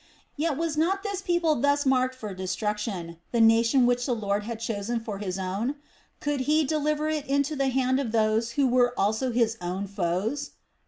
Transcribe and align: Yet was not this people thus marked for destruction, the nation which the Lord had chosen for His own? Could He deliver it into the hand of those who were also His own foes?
Yet 0.35 0.57
was 0.57 0.77
not 0.77 1.03
this 1.03 1.21
people 1.21 1.57
thus 1.57 1.85
marked 1.85 2.15
for 2.15 2.33
destruction, 2.33 3.17
the 3.31 3.39
nation 3.39 3.85
which 3.85 4.07
the 4.07 4.15
Lord 4.15 4.45
had 4.45 4.59
chosen 4.59 4.99
for 4.99 5.19
His 5.19 5.37
own? 5.37 5.75
Could 6.19 6.39
He 6.49 6.65
deliver 6.65 7.07
it 7.07 7.27
into 7.27 7.55
the 7.55 7.67
hand 7.69 7.99
of 7.99 8.11
those 8.11 8.53
who 8.53 8.67
were 8.67 8.97
also 8.99 9.29
His 9.29 9.59
own 9.61 9.85
foes? 9.85 10.53